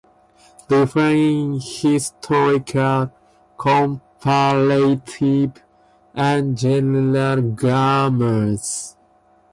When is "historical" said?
1.61-3.11